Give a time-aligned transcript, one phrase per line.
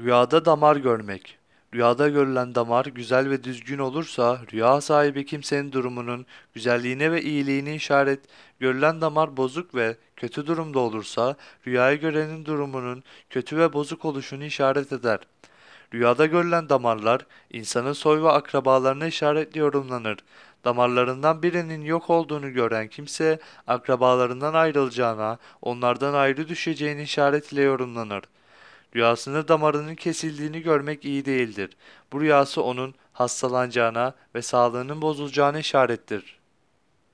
[0.00, 1.38] Rüyada damar görmek.
[1.74, 8.20] Rüyada görülen damar güzel ve düzgün olursa rüya sahibi kimsenin durumunun güzelliğine ve iyiliğini işaret,
[8.60, 11.36] görülen damar bozuk ve kötü durumda olursa
[11.66, 15.18] rüyayı görenin durumunun kötü ve bozuk oluşunu işaret eder.
[15.94, 20.18] Rüyada görülen damarlar insanın soy ve akrabalarına işaretli yorumlanır.
[20.64, 28.22] Damarlarından birinin yok olduğunu gören kimse akrabalarından ayrılacağına, onlardan ayrı düşeceğini işaret ile yorumlanır.
[28.96, 31.70] Rüyasında damarının kesildiğini görmek iyi değildir.
[32.12, 36.43] Bu rüyası onun hastalanacağına ve sağlığının bozulacağına işarettir.